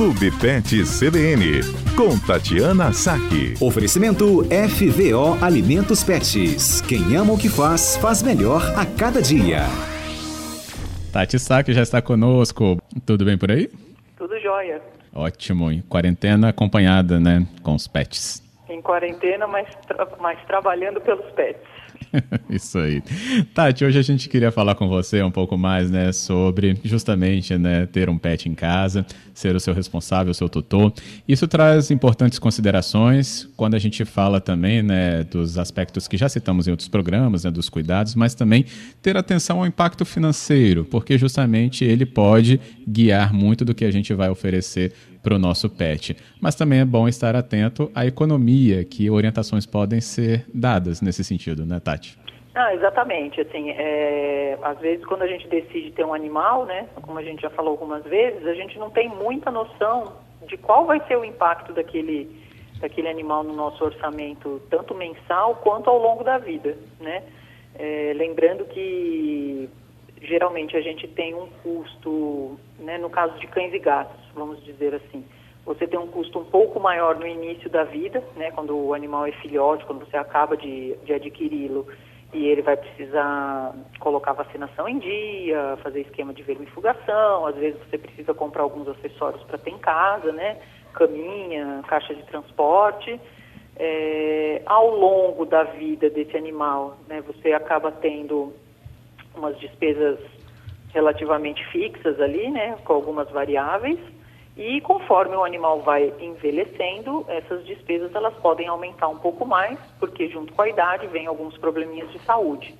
[0.00, 1.60] Clube Pet CBN,
[1.94, 3.52] com Tatiana Saque.
[3.60, 6.80] Oferecimento FVO Alimentos Pets.
[6.80, 9.64] Quem ama o que faz, faz melhor a cada dia.
[11.12, 12.78] Tati Saque já está conosco.
[13.04, 13.68] Tudo bem por aí?
[14.16, 14.80] Tudo jóia.
[15.12, 15.70] Ótimo.
[15.70, 18.42] Em quarentena acompanhada, né, com os pets.
[18.70, 21.69] Em quarentena, mas, tra mas trabalhando pelos pets.
[22.50, 23.02] Isso aí.
[23.54, 27.86] Tati, hoje a gente queria falar com você um pouco mais, né, sobre justamente, né,
[27.86, 30.92] ter um pet em casa, ser o seu responsável, o seu tutor.
[31.26, 36.66] Isso traz importantes considerações quando a gente fala também, né, dos aspectos que já citamos
[36.66, 38.64] em outros programas, né, dos cuidados, mas também
[39.00, 44.12] ter atenção ao impacto financeiro, porque justamente ele pode guiar muito do que a gente
[44.14, 44.92] vai oferecer
[45.22, 46.16] para o nosso pet.
[46.40, 51.66] Mas também é bom estar atento à economia, que orientações podem ser dadas nesse sentido,
[51.66, 52.18] né, Tati?
[52.54, 53.40] Ah, exatamente.
[53.40, 57.42] Assim, é, às vezes quando a gente decide ter um animal, né, como a gente
[57.42, 60.12] já falou algumas vezes, a gente não tem muita noção
[60.46, 62.28] de qual vai ser o impacto daquele,
[62.80, 67.22] daquele animal no nosso orçamento, tanto mensal quanto ao longo da vida, né?
[67.78, 69.70] É, lembrando que
[70.20, 74.94] geralmente a gente tem um custo, né, no caso de cães e gatos, vamos dizer
[74.94, 75.24] assim,
[75.64, 79.26] você tem um custo um pouco maior no início da vida, né, quando o animal
[79.26, 81.86] é filhote, quando você acaba de, de adquiri-lo
[82.32, 87.98] e ele vai precisar colocar vacinação em dia, fazer esquema de vermifugação, às vezes você
[87.98, 90.58] precisa comprar alguns acessórios para ter em casa, né,
[90.92, 93.20] caminha, caixa de transporte.
[93.76, 98.52] É, ao longo da vida desse animal, né, você acaba tendo
[99.34, 100.18] umas despesas
[100.92, 103.98] relativamente fixas ali, né, com algumas variáveis.
[104.56, 110.28] E conforme o animal vai envelhecendo, essas despesas elas podem aumentar um pouco mais, porque
[110.28, 112.74] junto com a idade vem alguns probleminhas de saúde.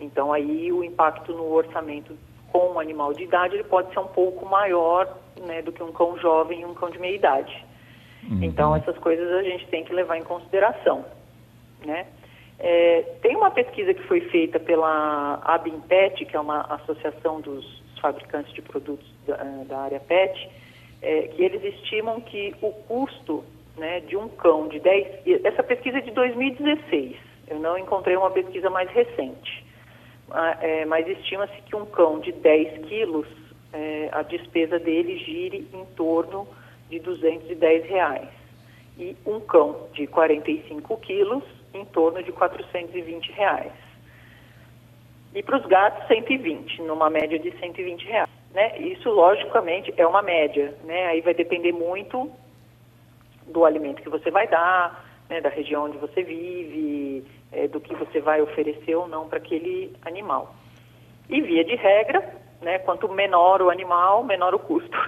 [0.00, 2.16] Então aí o impacto no orçamento
[2.50, 5.92] com um animal de idade ele pode ser um pouco maior né, do que um
[5.92, 7.64] cão jovem e um cão de meia idade.
[8.28, 8.42] Uhum.
[8.42, 11.04] Então essas coisas a gente tem que levar em consideração,
[11.84, 12.06] né?
[12.58, 17.64] É, tem uma pesquisa que foi feita pela Abimpet, que é uma associação dos
[18.02, 20.50] fabricantes de produtos da, da área PET,
[21.02, 23.44] é, que eles estimam que o custo
[23.76, 25.44] né, de um cão de 10...
[25.44, 27.16] Essa pesquisa é de 2016,
[27.48, 29.64] eu não encontrei uma pesquisa mais recente,
[30.60, 33.26] é, mas estima-se que um cão de 10 quilos,
[33.72, 36.46] é, a despesa dele gire em torno
[36.88, 38.28] de 210 reais.
[38.98, 43.72] E um cão de 45 quilos em torno de 420 reais.
[45.34, 48.39] E para os gatos, 120, numa média de 120 reais.
[48.54, 48.78] Né?
[48.78, 50.74] Isso, logicamente, é uma média.
[50.84, 51.06] Né?
[51.06, 52.30] Aí vai depender muito
[53.46, 55.40] do alimento que você vai dar, né?
[55.40, 59.92] da região onde você vive, é, do que você vai oferecer ou não para aquele
[60.04, 60.54] animal.
[61.28, 62.22] E, via de regra,
[62.60, 62.78] né?
[62.80, 64.98] quanto menor o animal, menor o custo.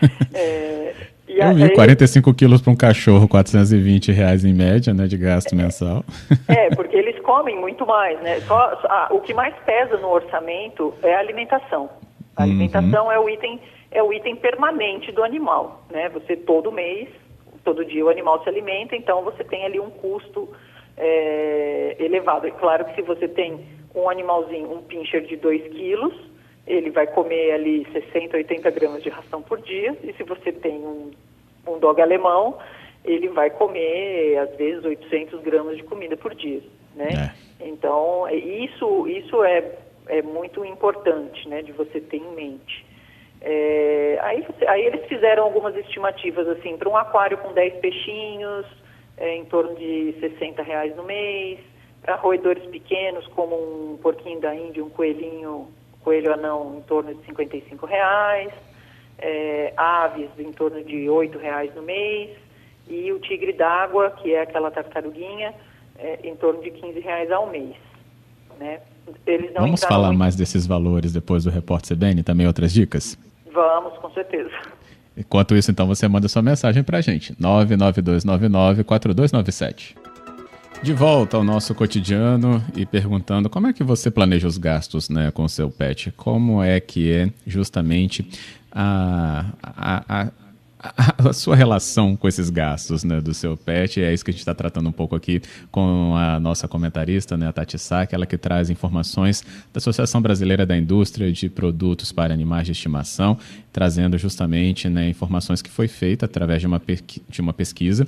[0.34, 0.94] é,
[1.26, 5.56] e Eu vi, 45 quilos para um cachorro, 420 reais em média, né, de gasto
[5.56, 6.04] mensal.
[6.48, 8.40] É, porque eles comem muito mais, né?
[8.40, 11.88] Só, a, o que mais pesa no orçamento é a alimentação.
[12.36, 12.50] A uhum.
[12.50, 16.08] alimentação é o item é o item permanente do animal, né?
[16.08, 17.08] Você todo mês,
[17.62, 20.48] todo dia o animal se alimenta, então você tem ali um custo
[20.96, 22.46] é, elevado.
[22.46, 23.64] É claro que se você tem
[23.94, 26.14] um animalzinho, um pincher de 2 quilos,
[26.66, 30.78] ele vai comer ali 60, 80 gramas de ração por dia, e se você tem
[30.78, 31.10] um,
[31.66, 32.58] um dog alemão,
[33.04, 36.62] ele vai comer, às vezes, 800 gramas de comida por dia,
[36.96, 37.32] né?
[37.60, 37.66] É.
[37.68, 39.60] Então, é, isso, isso é,
[40.08, 42.84] é muito importante, né, de você ter em mente.
[43.40, 48.66] É, aí, aí eles fizeram algumas estimativas, assim, para um aquário com 10 peixinhos,
[49.16, 51.58] é, em torno de 60 reais no mês,
[52.02, 53.54] para roedores pequenos, como
[53.92, 55.68] um porquinho da Índia, um coelhinho
[56.04, 58.52] coelho anão em torno de 55 reais,
[59.18, 62.36] é, aves em torno de 8 reais no mês
[62.86, 65.54] e o tigre d'água, que é aquela tartaruguinha,
[65.98, 67.74] é, em torno de 15 reais ao mês.
[68.58, 68.80] Né?
[69.56, 70.18] Vamos falar muito...
[70.18, 73.18] mais desses valores depois do Repórter CBN, também outras dicas?
[73.52, 74.50] Vamos, com certeza.
[75.16, 79.94] Enquanto isso, então, você manda sua mensagem para a gente, 992994297.
[80.82, 85.30] De volta ao nosso cotidiano e perguntando como é que você planeja os gastos né,
[85.30, 86.12] com o seu pet?
[86.12, 88.28] Como é que é justamente
[88.70, 90.28] a, a, a
[90.84, 94.00] a, sua relação com esses gastos né, do seu pet.
[94.00, 95.40] É isso que a gente está tratando um pouco aqui
[95.70, 99.42] com a nossa comentarista, né, a Tati Sack, ela que traz informações
[99.72, 103.38] da Associação Brasileira da Indústria de Produtos para Animais de Estimação,
[103.72, 106.80] trazendo justamente né, informações que foi feita através de uma,
[107.28, 108.06] de uma pesquisa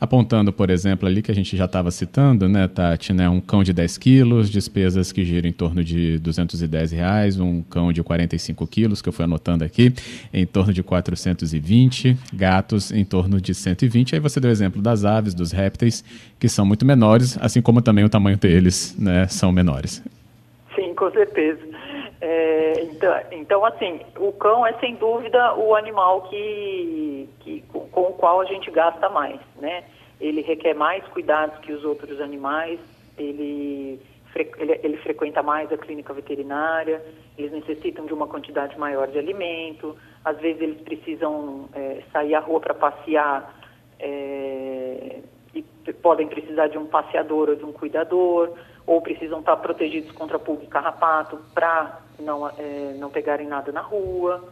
[0.00, 3.62] apontando, por exemplo, ali que a gente já estava citando, né, Tati, né, um cão
[3.62, 8.66] de 10 quilos, despesas que giram em torno de 210 reais, um cão de 45
[8.66, 9.92] quilos, que eu fui anotando aqui,
[10.32, 14.14] em torno de 420, gatos em torno de 120.
[14.14, 16.04] Aí você deu o exemplo das aves, dos répteis,
[16.38, 20.02] que são muito menores, assim como também o tamanho deles, né, são menores.
[20.74, 21.60] Sim, com certeza.
[22.26, 28.14] É, então, então, assim, o cão é sem dúvida o animal que, que, com o
[28.14, 29.84] qual a gente gasta mais, né?
[30.18, 32.80] Ele requer mais cuidados que os outros animais,
[33.18, 34.00] ele,
[34.56, 37.04] ele, ele frequenta mais a clínica veterinária,
[37.36, 39.94] eles necessitam de uma quantidade maior de alimento,
[40.24, 43.54] às vezes eles precisam é, sair à rua para passear
[44.00, 45.18] é,
[45.52, 45.62] e
[46.00, 48.50] podem precisar de um passeador ou de um cuidador,
[48.86, 53.80] ou precisam estar protegidos contra pulga e carrapato para não, é, não pegarem nada na
[53.80, 54.42] rua.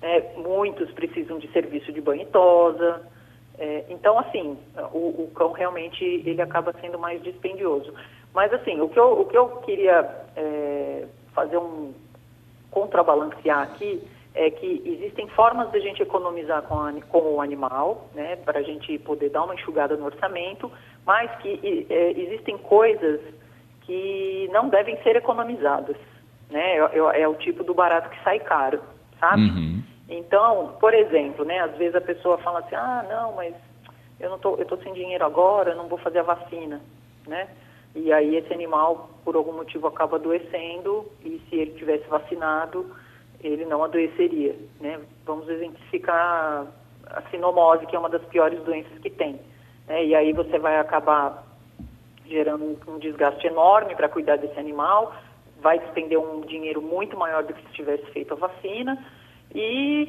[0.00, 3.02] É, muitos precisam de serviço de banho e tosa.
[3.58, 4.58] É, então, assim,
[4.92, 7.92] o, o, cão realmente ele acaba sendo mais dispendioso.
[8.34, 11.92] Mas, assim, o que eu, o que eu queria é, fazer um
[12.70, 14.02] contrabalancear aqui
[14.34, 18.60] é que existem formas de a gente economizar com, a, com o animal, né, para
[18.60, 20.72] a gente poder dar uma enxugada no orçamento,
[21.04, 23.20] mas que é, existem coisas
[23.82, 25.96] que não devem ser economizadas,
[26.52, 26.76] né?
[26.76, 28.80] É, é, o tipo do barato que sai caro,
[29.18, 29.42] sabe?
[29.42, 29.82] Uhum.
[30.08, 31.58] Então, por exemplo, né?
[31.60, 33.54] Às vezes a pessoa fala assim, ah, não, mas
[34.20, 36.80] eu não tô, eu tô sem dinheiro agora, não vou fazer a vacina,
[37.26, 37.48] né?
[37.94, 42.94] E aí esse animal, por algum motivo, acaba adoecendo e se ele tivesse vacinado,
[43.42, 45.00] ele não adoeceria, né?
[45.24, 46.66] Vamos exemplificar
[47.06, 49.40] a sinomose, que é uma das piores doenças que tem.
[49.86, 50.06] Né?
[50.06, 51.44] E aí você vai acabar
[52.26, 55.14] gerando um desgaste enorme para cuidar desse animal,
[55.62, 58.98] vai despender um dinheiro muito maior do que se tivesse feito a vacina
[59.54, 60.08] e,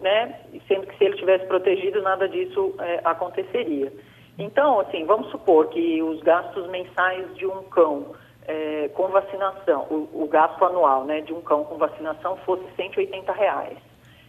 [0.00, 3.92] né, sendo que se ele tivesse protegido, nada disso é, aconteceria.
[4.38, 8.14] Então, assim, vamos supor que os gastos mensais de um cão
[8.46, 13.32] é, com vacinação, o, o, gasto anual né, de um cão com vacinação fosse 180
[13.32, 13.78] reais,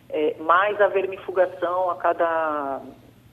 [0.10, 2.82] é, mais a vermifugação a cada,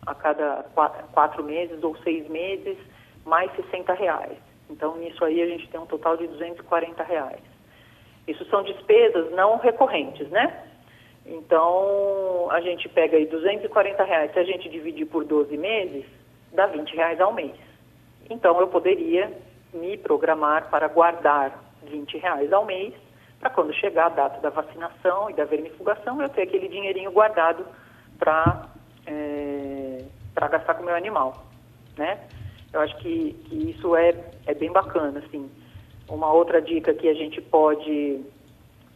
[0.06, 2.78] a cada quatro, quatro meses ou seis meses,
[3.26, 4.47] mais 60 reais.
[4.70, 7.40] Então, nisso aí a gente tem um total de 240 reais.
[8.26, 10.64] Isso são despesas não recorrentes, né?
[11.24, 16.04] Então, a gente pega aí 240 reais, se a gente dividir por 12 meses,
[16.52, 17.54] dá 20 reais ao mês.
[18.30, 19.32] Então, eu poderia
[19.72, 22.94] me programar para guardar 20 reais ao mês,
[23.40, 27.64] para quando chegar a data da vacinação e da vermifugação, eu ter aquele dinheirinho guardado
[28.18, 28.66] para
[29.06, 30.04] é,
[30.34, 31.44] gastar com o meu animal,
[31.96, 32.18] né?
[32.72, 34.14] Eu acho que, que isso é,
[34.46, 35.50] é bem bacana, assim.
[36.08, 38.24] Uma outra dica que a gente pode,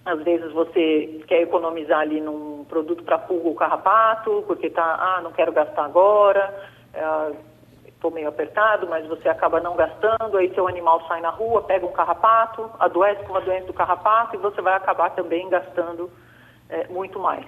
[0.04, 5.20] às vezes você quer economizar ali num produto para pulga ou carrapato, porque tá, ah,
[5.22, 6.54] não quero gastar agora,
[7.86, 11.62] estou é, meio apertado, mas você acaba não gastando, aí seu animal sai na rua,
[11.62, 16.10] pega um carrapato, adoece com uma doença do carrapato e você vai acabar também gastando
[16.68, 17.46] é, muito mais.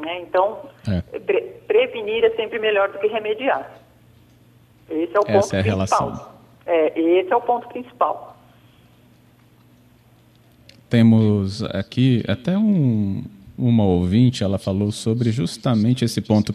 [0.00, 0.20] Né?
[0.20, 0.58] Então,
[0.88, 1.18] é.
[1.20, 3.70] pre prevenir é sempre melhor do que remediar.
[4.90, 5.62] Esse é o Essa ponto é a principal.
[5.62, 6.26] Relação.
[6.66, 8.36] É, esse é o ponto principal.
[10.88, 13.22] Temos aqui até um,
[13.56, 16.52] uma ouvinte, ela falou sobre justamente esse ponto,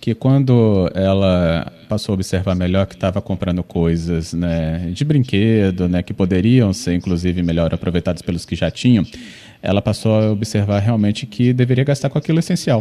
[0.00, 6.02] que quando ela passou a observar melhor que estava comprando coisas né, de brinquedo, né,
[6.02, 9.04] que poderiam ser inclusive melhor aproveitadas pelos que já tinham,
[9.60, 12.80] ela passou a observar realmente que deveria gastar com aquilo essencial.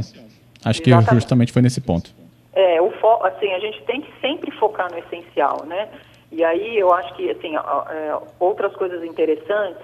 [0.63, 1.09] Acho Exatamente.
[1.09, 2.22] que justamente foi nesse ponto.
[2.53, 5.89] É, o fo assim, a gente tem que sempre focar no essencial, né?
[6.31, 9.83] E aí eu acho que, assim, é, outras coisas interessantes,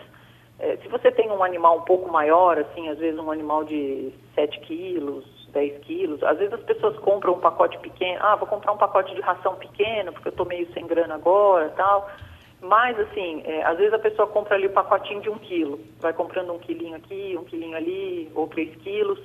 [0.59, 4.11] é, se você tem um animal um pouco maior, assim, às vezes um animal de
[4.35, 8.71] 7 quilos, 10 quilos, às vezes as pessoas compram um pacote pequeno, ah, vou comprar
[8.71, 12.09] um pacote de ração pequeno, porque eu estou meio sem grana agora tal.
[12.61, 15.79] Mas, assim, é, às vezes a pessoa compra ali o um pacotinho de um quilo,
[15.99, 19.19] vai comprando um quilinho aqui, um quilinho ali, ou três quilos.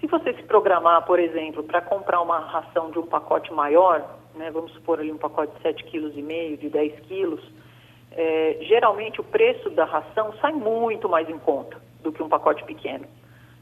[0.00, 4.50] Se você se programar, por exemplo, para comprar uma ração de um pacote maior, né,
[4.50, 7.40] vamos supor ali um pacote de 7,5 kg, de 10 quilos,
[8.12, 12.64] é, geralmente o preço da ração sai muito mais em conta do que um pacote
[12.64, 13.06] pequeno.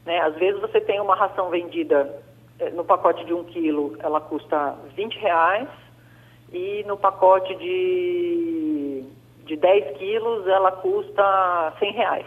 [0.05, 0.19] Né?
[0.19, 2.21] Às vezes você tem uma ração vendida
[2.59, 5.67] é, no pacote de 1 quilo, ela custa 20 reais,
[6.51, 9.03] e no pacote de,
[9.45, 12.25] de 10 quilos ela custa 100 reais.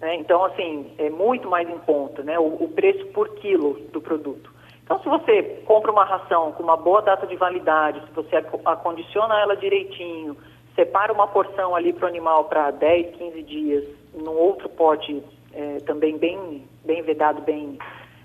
[0.00, 0.16] Né?
[0.16, 2.38] Então, assim, é muito mais em conta né?
[2.38, 4.54] o, o preço por quilo do produto.
[4.84, 9.40] Então, se você compra uma ração com uma boa data de validade, se você acondiciona
[9.40, 10.36] ela direitinho,
[10.76, 13.84] separa uma porção ali para o animal para 10, 15 dias,
[14.14, 15.22] num outro pote
[15.52, 17.78] é, também bem, bem vedado, bem,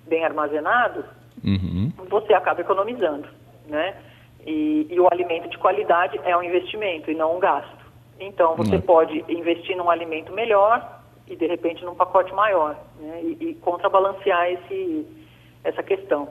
[0.07, 1.03] bem armazenado,
[1.43, 1.91] uhum.
[2.09, 3.27] você acaba economizando,
[3.67, 3.95] né?
[4.45, 7.81] E, e o alimento de qualidade é um investimento e não um gasto.
[8.19, 8.81] Então, você uhum.
[8.81, 11.00] pode investir num alimento melhor
[11.31, 13.21] e, de repente, num pacote maior, né?
[13.23, 15.05] e, e contrabalancear esse,
[15.63, 16.27] essa questão.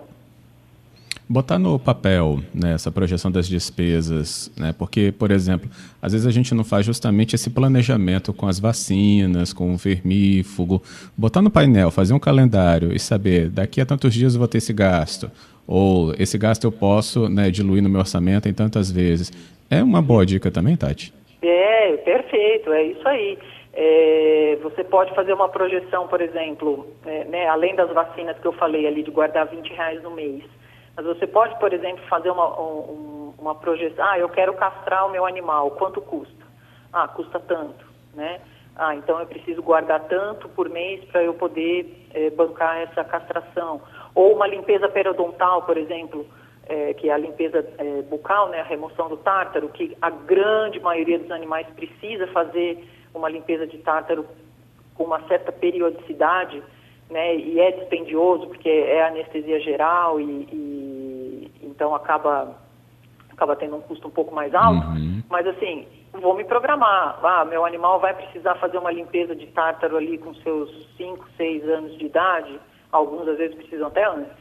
[1.26, 5.70] Botar no papel né, essa projeção das despesas, né, porque, por exemplo,
[6.02, 10.82] às vezes a gente não faz justamente esse planejamento com as vacinas, com o vermífugo.
[11.16, 14.58] Botar no painel, fazer um calendário e saber daqui a tantos dias eu vou ter
[14.58, 15.30] esse gasto,
[15.68, 19.32] ou esse gasto eu posso né, diluir no meu orçamento em tantas vezes.
[19.70, 21.14] É uma boa dica também, Tati?
[21.42, 23.38] É, perfeito, é isso aí.
[23.82, 28.52] É, você pode fazer uma projeção, por exemplo, é, né, além das vacinas que eu
[28.52, 30.44] falei ali, de guardar 20 reais no mês.
[30.94, 34.04] Mas você pode, por exemplo, fazer uma, um, uma projeção.
[34.04, 35.70] Ah, eu quero castrar o meu animal.
[35.70, 36.44] Quanto custa?
[36.92, 38.42] Ah, custa tanto, né?
[38.76, 43.80] Ah, então eu preciso guardar tanto por mês para eu poder é, bancar essa castração.
[44.14, 46.26] Ou uma limpeza periodontal, por exemplo,
[46.68, 50.78] é, que é a limpeza é, bucal, né, a remoção do tártaro, que a grande
[50.80, 52.78] maioria dos animais precisa fazer
[53.14, 54.26] uma limpeza de tártaro
[54.94, 56.62] com uma certa periodicidade,
[57.08, 62.56] né, e é dispendioso porque é anestesia geral e, e então acaba
[63.32, 65.22] acaba tendo um custo um pouco mais alto, uhum.
[65.30, 69.96] mas assim, vou me programar, ah, meu animal vai precisar fazer uma limpeza de tártaro
[69.96, 72.60] ali com seus 5, 6 anos de idade,
[72.92, 74.36] alguns às vezes precisam até antes,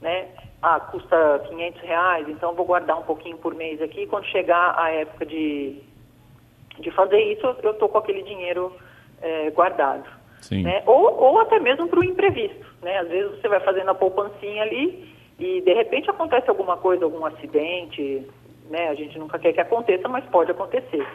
[0.00, 0.28] né?
[0.60, 4.90] Ah, custa 500 reais, então vou guardar um pouquinho por mês aqui, quando chegar a
[4.90, 5.80] época de,
[6.80, 8.72] de fazer isso, eu estou com aquele dinheiro
[9.20, 10.08] é, guardado.
[10.50, 10.82] Né?
[10.86, 12.66] Ou, ou até mesmo para o imprevisto.
[12.82, 12.98] Né?
[12.98, 17.24] Às vezes você vai fazendo a poupancinha ali e de repente acontece alguma coisa, algum
[17.24, 18.26] acidente,
[18.68, 18.88] né?
[18.88, 21.06] A gente nunca quer que aconteça, mas pode acontecer.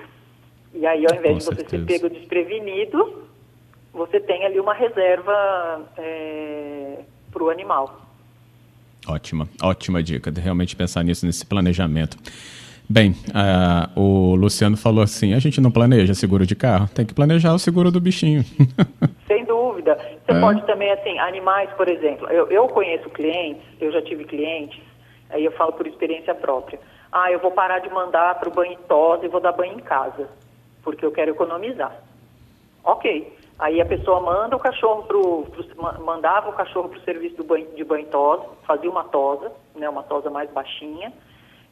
[0.73, 1.85] E aí, ao invés Com de você certeza.
[1.85, 3.23] ser pego desprevenido,
[3.93, 6.99] você tem ali uma reserva é,
[7.31, 8.01] para o animal.
[9.07, 12.17] Ótima, ótima dica, de realmente pensar nisso, nesse planejamento.
[12.87, 17.15] Bem, uh, o Luciano falou assim: a gente não planeja seguro de carro, tem que
[17.15, 18.43] planejar o seguro do bichinho.
[19.27, 19.97] Sem dúvida.
[20.23, 20.39] Você é.
[20.39, 22.27] pode também, assim, animais, por exemplo.
[22.29, 24.79] Eu, eu conheço clientes, eu já tive clientes,
[25.31, 26.79] aí eu falo por experiência própria.
[27.11, 29.81] Ah, eu vou parar de mandar para o banho tosa e vou dar banho em
[29.81, 30.29] casa,
[30.83, 31.95] porque eu quero economizar.
[32.83, 33.33] Ok.
[33.57, 37.43] Aí a pessoa manda o cachorro pro, pro mandava o cachorro para o serviço do
[37.45, 41.11] banho, de banho tosa, fazia uma tosa, né, uma tosa mais baixinha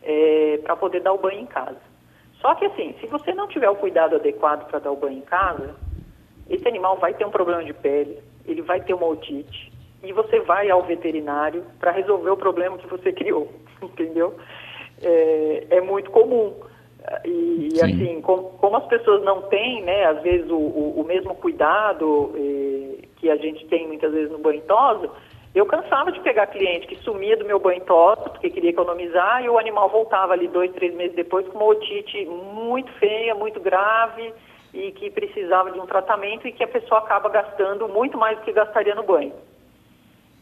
[0.03, 1.81] é, para poder dar o banho em casa.
[2.41, 5.21] Só que assim, se você não tiver o cuidado adequado para dar o banho em
[5.21, 5.75] casa,
[6.49, 9.71] esse animal vai ter um problema de pele, ele vai ter uma otite,
[10.03, 13.49] e você vai ao veterinário para resolver o problema que você criou,
[13.81, 14.35] entendeu?
[15.01, 16.53] É, é muito comum.
[17.25, 21.03] E, e assim, com, como as pessoas não têm, né, às vezes, o, o, o
[21.03, 25.09] mesmo cuidado eh, que a gente tem muitas vezes no banho tosa,
[25.53, 29.49] eu cansava de pegar cliente que sumia do meu banho tosa, porque queria economizar, e
[29.49, 34.33] o animal voltava ali dois, três meses depois com uma otite muito feia, muito grave,
[34.73, 38.43] e que precisava de um tratamento e que a pessoa acaba gastando muito mais do
[38.43, 39.33] que gastaria no banho.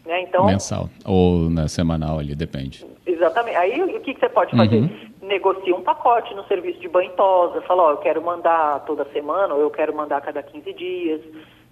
[0.06, 0.22] Né?
[0.22, 2.86] Então, Mensal ou na semanal ali, depende.
[3.06, 3.58] Exatamente.
[3.58, 4.78] Aí o que, que você pode fazer?
[4.78, 5.12] Uhum.
[5.22, 9.54] Negocia um pacote no serviço de banho tosa, fala, ó, eu quero mandar toda semana,
[9.54, 11.22] ou eu quero mandar a cada 15 dias.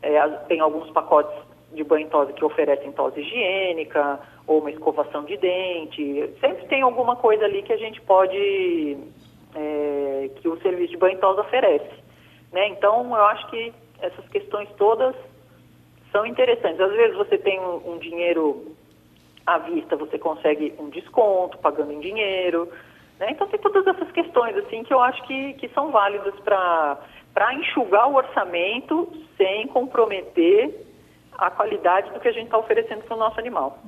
[0.02, 1.34] É, tem alguns pacotes
[1.74, 6.30] de banho tosa que oferecem tosse higiênica ou uma escovação de dente.
[6.40, 8.98] Sempre tem alguma coisa ali que a gente pode,
[9.56, 11.92] é, que o serviço de banho tosa oferece.
[12.52, 12.70] Né?
[12.70, 13.72] Então, eu acho que
[14.02, 15.16] essas questões todas
[16.12, 16.80] são interessantes.
[16.80, 18.76] Às vezes você tem um, um dinheiro
[19.46, 22.68] à vista, você consegue um desconto pagando em dinheiro.
[23.20, 23.28] Né?
[23.32, 28.10] Então, tem todas essas questões assim que eu acho que, que são válidas para enxugar
[28.10, 29.08] o orçamento
[29.38, 30.89] sem comprometer
[31.48, 33.82] a qualidade do que a gente está oferecendo para o nosso animal.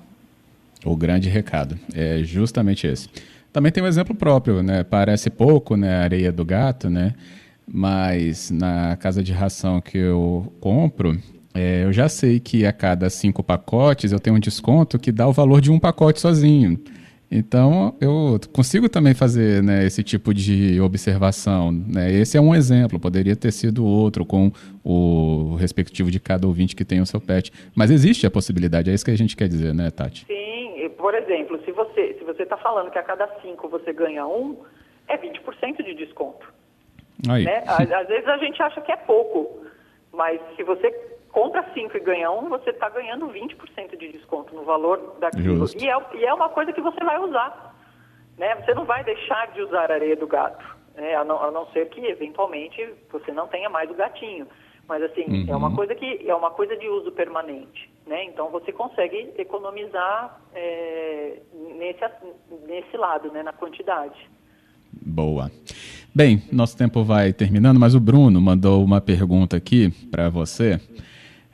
[0.86, 3.10] O grande recado é justamente esse.
[3.54, 4.84] Também tem um exemplo próprio, né?
[4.84, 5.98] Parece pouco, né?
[5.98, 7.14] A areia do gato, né?
[7.68, 11.18] Mas na casa de ração que eu compro,
[11.54, 15.28] é, eu já sei que a cada cinco pacotes eu tenho um desconto que dá
[15.28, 16.80] o valor de um pacote sozinho.
[17.32, 21.72] Então, eu consigo também fazer né, esse tipo de observação.
[21.72, 22.12] Né?
[22.12, 24.52] Esse é um exemplo, poderia ter sido outro, com
[24.84, 27.50] o respectivo de cada ouvinte que tem o seu pet.
[27.74, 30.26] Mas existe a possibilidade, é isso que a gente quer dizer, né, Tati?
[30.26, 34.28] Sim, por exemplo, se você se você está falando que a cada cinco você ganha
[34.28, 34.58] um,
[35.08, 36.54] é 20% de desconto.
[37.30, 37.46] Aí.
[37.46, 37.64] Né?
[37.66, 39.66] Às, às vezes a gente acha que é pouco,
[40.12, 40.92] mas se você
[41.32, 45.66] compra 5 e ganha 1, um, você está ganhando 20% de desconto no valor daquilo.
[45.78, 47.76] E é, e é, uma coisa que você vai usar.
[48.38, 48.56] Né?
[48.56, 50.64] Você não vai deixar de usar a areia do gato,
[50.96, 51.16] né?
[51.16, 54.48] a, não, a não ser que, eventualmente, você não tenha mais o gatinho.
[54.88, 55.46] Mas assim, uhum.
[55.48, 58.26] é uma coisa que é uma coisa de uso permanente, né?
[58.26, 61.38] Então você consegue economizar é,
[61.78, 62.02] nesse,
[62.68, 63.42] nesse lado, né?
[63.42, 64.30] Na quantidade.
[64.92, 65.50] Boa.
[66.14, 70.78] Bem, nosso tempo vai terminando, mas o Bruno mandou uma pergunta aqui para você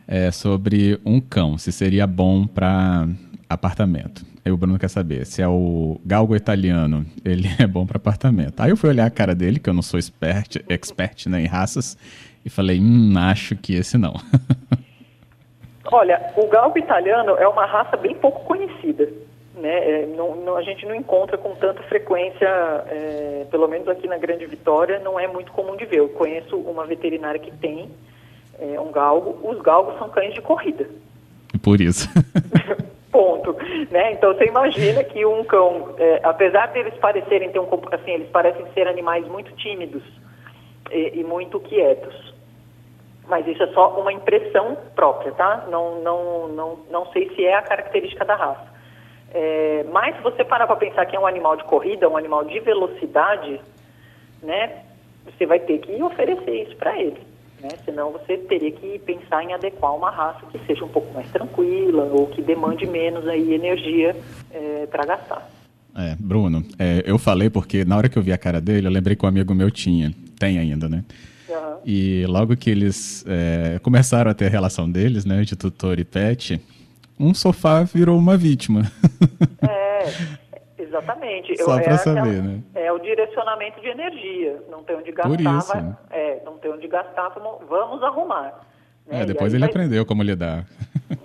[0.07, 3.07] é, sobre um cão, se seria bom para
[3.49, 4.25] apartamento.
[4.45, 8.61] Aí o Bruno quer saber se é o galgo italiano, ele é bom para apartamento.
[8.61, 11.47] Aí eu fui olhar a cara dele, que eu não sou expert, expert né, em
[11.47, 11.97] raças,
[12.45, 14.13] e falei, hum, acho que esse não.
[15.91, 19.09] Olha, o galgo italiano é uma raça bem pouco conhecida.
[19.55, 20.03] Né?
[20.03, 22.47] É, não, não, a gente não encontra com tanta frequência,
[22.89, 25.99] é, pelo menos aqui na Grande Vitória, não é muito comum de ver.
[25.99, 27.89] Eu conheço uma veterinária que tem
[28.59, 29.37] é, um galgo.
[29.47, 30.89] Os galgos são cães de corrida.
[31.61, 32.09] Por isso.
[33.11, 33.55] Ponto.
[33.89, 34.13] Né?
[34.13, 38.65] Então você imagina que um cão, é, apesar deles parecerem ter um assim, eles parecem
[38.73, 40.03] ser animais muito tímidos
[40.91, 42.37] e, e muito quietos
[43.27, 45.65] mas isso é só uma impressão própria, tá?
[45.69, 48.67] Não, não, não, não sei se é a característica da raça.
[49.33, 52.45] É, mas se você parar para pensar que é um animal de corrida, um animal
[52.45, 53.59] de velocidade,
[54.41, 54.83] né?
[55.25, 57.21] Você vai ter que oferecer isso para ele.
[57.61, 57.69] Né?
[57.85, 62.03] Senão você teria que pensar em adequar uma raça que seja um pouco mais tranquila
[62.03, 64.15] ou que demande menos aí energia
[64.51, 65.49] é, para gastar.
[65.95, 68.91] É, Bruno, é, eu falei porque na hora que eu vi a cara dele, eu
[68.91, 71.03] lembrei que um amigo meu tinha, tem ainda, né?
[71.49, 71.77] Uhum.
[71.83, 76.03] E logo que eles é, começaram a ter a relação deles, né, de tutor e
[76.03, 76.61] pet,
[77.19, 78.91] um sofá virou uma vítima.
[79.61, 80.05] É,
[80.88, 81.58] exatamente.
[81.58, 82.62] Só para é saber, né?
[82.74, 84.62] É o direcionamento de energia.
[84.70, 85.74] Não tem onde gastar, Por isso.
[85.74, 88.62] Vai, é, não tem onde gastar, vamos arrumar.
[89.06, 89.22] Né?
[89.22, 90.65] É, depois ele vai, aprendeu como lidar.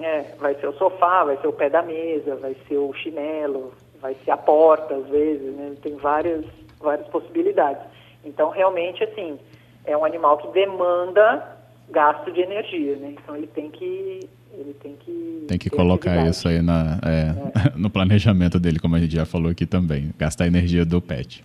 [0.01, 3.73] É, vai ser o sofá, vai ser o pé da mesa, vai ser o chinelo,
[4.01, 5.75] vai ser a porta, às vezes, né?
[5.81, 6.45] Tem várias,
[6.81, 7.83] várias possibilidades.
[8.25, 9.39] Então, realmente, assim,
[9.85, 11.57] é um animal que demanda
[11.93, 13.15] gasto de energia, né?
[13.17, 17.73] Então ele tem que ele tem que tem que colocar isso aí na, é, é.
[17.77, 21.43] no planejamento dele, como a gente já falou aqui também, gastar a energia do pet.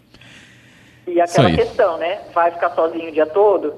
[1.08, 2.22] E aquela questão, né?
[2.34, 3.76] Vai ficar sozinho o dia todo?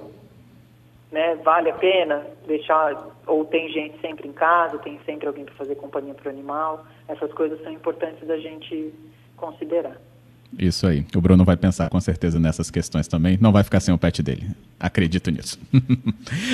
[1.12, 1.36] Né?
[1.44, 5.76] Vale a pena deixar ou tem gente sempre em casa, tem sempre alguém para fazer
[5.76, 6.86] companhia para o animal?
[7.08, 8.94] Essas coisas são importantes da gente
[9.38, 9.98] considerar.
[10.58, 11.06] Isso aí.
[11.16, 13.38] O Bruno vai pensar com certeza nessas questões também.
[13.40, 14.48] Não vai ficar sem o pet dele.
[14.80, 15.60] Acredito nisso.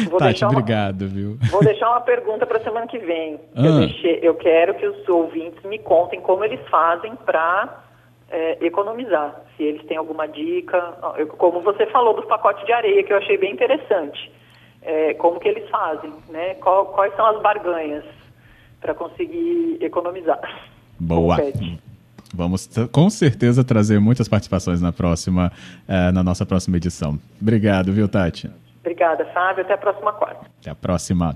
[0.09, 0.51] Vou Tati, uma...
[0.51, 1.37] obrigado, viu?
[1.49, 3.39] Vou deixar uma pergunta para a semana que vem.
[3.55, 3.65] Ah.
[3.65, 4.19] Eu, deixei...
[4.21, 7.83] eu, quero que os ouvintes me contem como eles fazem para
[8.29, 9.41] é, economizar.
[9.55, 10.77] Se eles têm alguma dica.
[11.17, 14.31] Eu, como você falou dos pacotes de areia, que eu achei bem interessante.
[14.81, 16.55] É, como que eles fazem, né?
[16.55, 18.03] Qual, quais são as barganhas
[18.81, 20.39] para conseguir economizar?
[20.99, 21.37] Boa.
[22.35, 25.51] Vamos com certeza trazer muitas participações na próxima,
[25.87, 27.19] uh, na nossa próxima edição.
[27.41, 28.51] Obrigado, viu, Tati?
[28.81, 29.63] Obrigada, Fábio.
[29.63, 30.45] Até a próxima quarta.
[30.61, 31.33] Até a próxima.